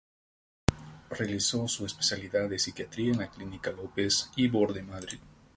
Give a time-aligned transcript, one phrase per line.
[1.11, 5.19] Realizó su especialidad de Psiquiatría en la Clínica López Ibor de Madrid.